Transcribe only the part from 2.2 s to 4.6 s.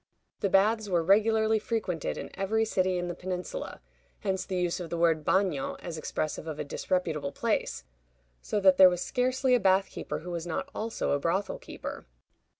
every city in the Peninsula (hence the